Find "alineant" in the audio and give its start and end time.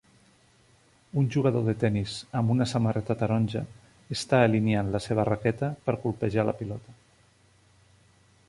4.47-4.91